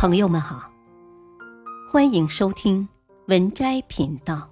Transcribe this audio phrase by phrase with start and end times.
[0.00, 0.72] 朋友们好，
[1.86, 2.88] 欢迎收听
[3.26, 4.48] 文摘频道。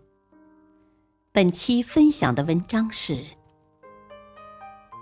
[1.32, 3.24] 本期分享的文章是：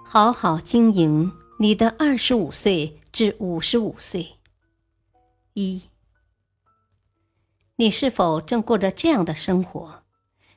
[0.04, 4.24] 好好经营你的二十五岁至五十五岁。
[5.54, 5.83] 一，
[7.74, 10.04] 你是否正过着这样的生活？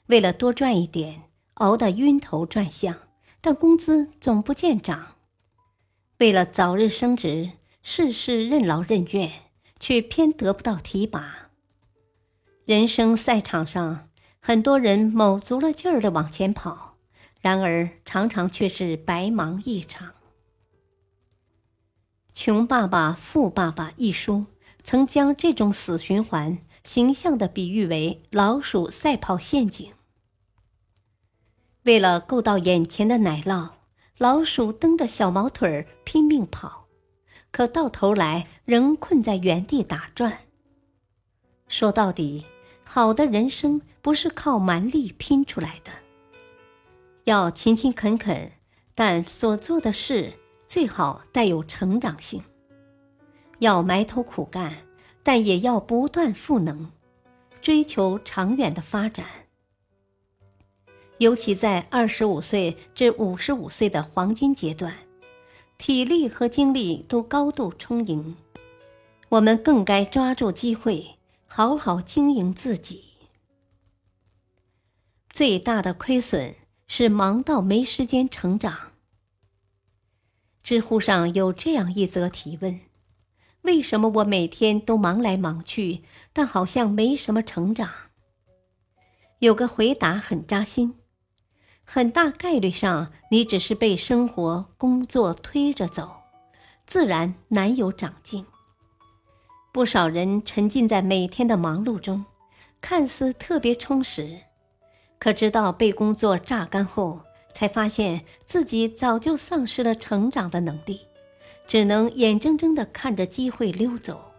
[0.06, 1.24] 为了多赚一点，
[1.56, 2.96] 熬得晕头转向，
[3.42, 5.16] 但工资总不见涨；
[6.20, 9.49] 为了早日升职，事事任劳任怨。
[9.80, 11.50] 却偏得不到提拔。
[12.66, 16.98] 人生赛场上，很多人卯足了劲儿的往前跑，
[17.42, 20.10] 然而常常却是白忙一场。
[22.34, 24.46] 《穷爸爸富爸爸》一书
[24.84, 29.92] 曾将这种死循环形象的比喻为老鼠赛跑陷阱。
[31.84, 33.72] 为了够到眼前的奶酪，
[34.18, 36.89] 老鼠蹬着小毛腿儿拼命跑。
[37.52, 40.40] 可到头来仍困在原地打转。
[41.68, 42.46] 说到底，
[42.84, 45.92] 好的人生不是靠蛮力拼出来的，
[47.26, 48.52] 要勤勤恳恳，
[48.96, 50.34] 但所做的事
[50.68, 52.42] 最好带有成长性；
[53.60, 54.78] 要埋头苦干，
[55.22, 56.92] 但也要不断赋能，
[57.62, 59.26] 追求长远的发展。
[61.20, 64.96] 尤其在二十五岁至五十五岁的黄金阶段。
[65.80, 68.36] 体力和精力都高度充盈，
[69.30, 71.16] 我们更该抓住机会，
[71.48, 73.06] 好好经营自己。
[75.32, 76.54] 最大的亏损
[76.86, 78.92] 是忙到没时间成长。
[80.62, 82.82] 知乎上有这样一则提问：
[83.62, 87.90] 为什么我每天都忙来忙去，但好像没什么成长？
[89.40, 90.96] 有个回答很扎心。
[91.92, 96.08] 很大概率上，你只是被生活、工作推着走，
[96.86, 98.46] 自然难有长进。
[99.72, 102.24] 不少人沉浸在每天的忙碌中，
[102.80, 104.38] 看似特别充实，
[105.18, 107.22] 可直到被工作榨干后，
[107.56, 111.02] 才发现自己早就丧失了成长的能力，
[111.66, 114.32] 只能眼睁睁地看着机会溜走。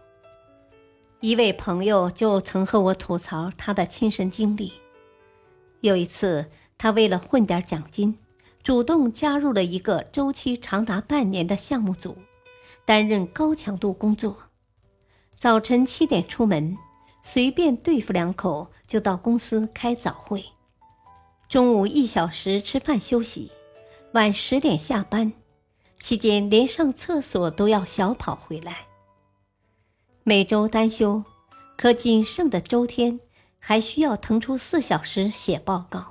[1.19, 4.71] 一位朋友就曾和我吐槽他的亲身经历，
[5.81, 6.49] 有一次。
[6.81, 8.17] 他为了混点奖金，
[8.63, 12.17] 主动加入了一个周期长达半年的项目组，
[12.85, 14.35] 担任高强度工作。
[15.37, 16.75] 早晨七点出门，
[17.21, 20.43] 随便对付两口就到公司开早会。
[21.47, 23.51] 中午一小时吃饭休息，
[24.13, 25.31] 晚十点下班，
[25.99, 28.87] 期间连上厕所都要小跑回来。
[30.23, 31.23] 每周单休，
[31.77, 33.19] 可仅剩的周天
[33.59, 36.10] 还需要腾出四小时写报告。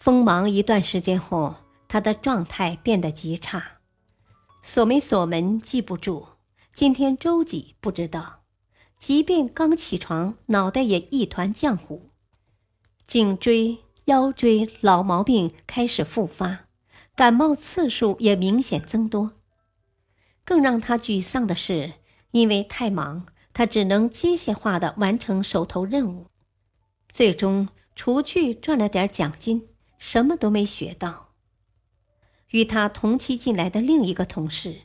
[0.00, 1.56] 锋芒一段时间后，
[1.86, 3.80] 他的状态变得极差，
[4.62, 6.26] 锁没锁门记不住，
[6.72, 8.40] 今天周几不知道，
[8.98, 12.08] 即便刚起床，脑袋也一团浆糊，
[13.06, 16.60] 颈椎、腰椎老毛病开始复发，
[17.14, 19.32] 感冒次数也明显增多。
[20.46, 21.92] 更让他沮丧的是，
[22.30, 26.28] 因为太忙，他只能机械化的完成手头任务，
[27.10, 29.66] 最终除去赚了点奖金。
[30.00, 31.28] 什么都没学到。
[32.48, 34.80] 与他同期进来的另一个同事，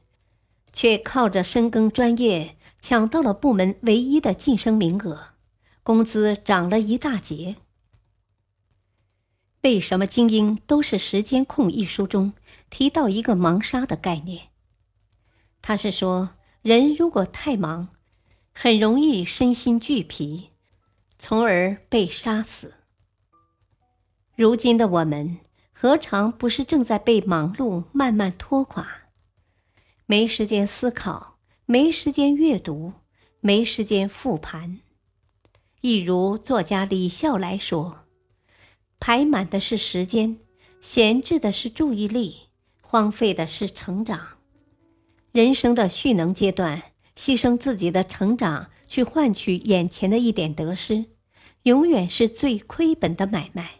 [0.71, 5.29] 却靠着深耕专业抢到了部门唯一的晋升名额，
[5.81, 7.55] 工资涨了一大截。
[9.61, 11.71] 为什么精英都是时间控？
[11.71, 12.33] 一书中
[12.69, 14.49] 提到一个盲杀的概念，
[15.63, 17.87] 他是说，人如果太忙，
[18.53, 20.51] 很容易身心俱疲，
[21.17, 22.75] 从而被杀死。
[24.37, 25.37] 如今的我们，
[25.71, 28.85] 何尝不是正在被忙碌慢慢拖垮？
[30.07, 32.91] 没时间思考，没时间阅读，
[33.39, 34.81] 没时间复盘。
[35.79, 37.99] 一如作家李笑来说
[38.99, 40.37] ：“排满的是时间，
[40.81, 42.49] 闲置的是注意力，
[42.81, 44.19] 荒废的是成长。
[45.31, 46.83] 人生的蓄能阶段，
[47.15, 51.05] 牺牲自己的成长去换取眼前的一点得失，
[51.63, 53.79] 永远是最亏本的买卖。”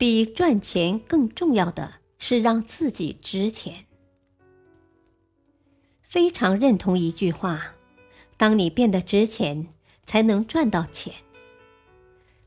[0.00, 3.84] 比赚钱更重要的是让自己值钱。
[6.00, 7.74] 非常认同一句话：
[8.38, 9.68] 当你变得值钱，
[10.06, 11.12] 才能赚到钱。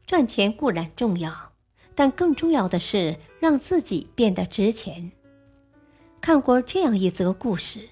[0.08, 1.52] 赚钱固然重要，
[1.94, 5.12] 但更重要的是让自己变得值钱。
[6.20, 7.90] 看过这样一则故事：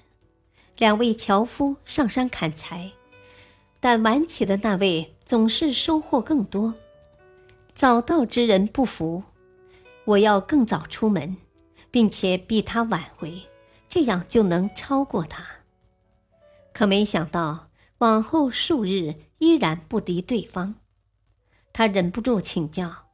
[0.76, 2.90] 两位樵夫上山砍柴，
[3.78, 6.74] 但晚起的那位总是收获更多，
[7.72, 9.22] 早到之人不服。
[10.04, 11.36] 我要更早出门，
[11.90, 13.42] 并且比他晚回，
[13.88, 15.44] 这样就能超过他。
[16.72, 17.68] 可没想到
[17.98, 20.74] 往后数日依然不敌对方，
[21.72, 23.08] 他忍不住请教：“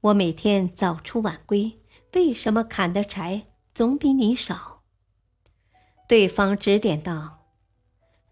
[0.00, 1.80] 我每天早出晚归，
[2.14, 4.82] 为什么砍的柴总比你少？”
[6.06, 7.46] 对方指点道：“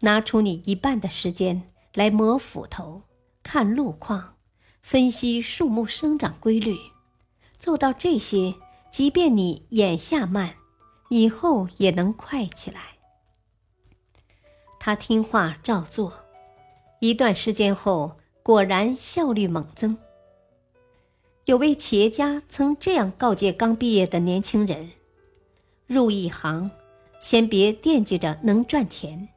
[0.01, 1.63] 拿出你一半的时间
[1.95, 3.01] 来磨斧头、
[3.43, 4.35] 看路况、
[4.81, 6.77] 分析树木生长规律，
[7.61, 8.55] 做到这些，
[8.89, 10.55] 即便你眼下慢，
[11.09, 12.97] 以后也能快起来。”
[14.81, 16.11] 他听话照做，
[17.01, 19.95] 一段时间后，果然效率猛增。
[21.45, 24.93] 有位企业家曾这样告诫刚毕业的年轻人
[25.85, 26.71] ：“入一行，
[27.19, 29.29] 先别惦记着能赚钱，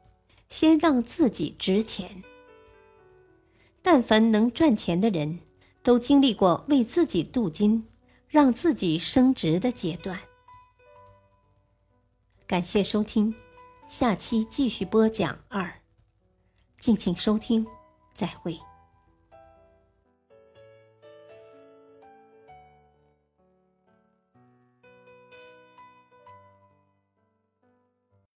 [0.49, 2.23] 先让自己值钱。
[3.83, 5.41] 但凡能赚钱的人，
[5.83, 7.85] 都经历过为自己镀金、
[8.35, 10.19] 让自己升职的阶段。”
[12.45, 13.33] 感谢收听。
[13.87, 15.71] 下期继续播讲二，
[16.79, 17.65] 敬请收听，
[18.13, 18.59] 再会。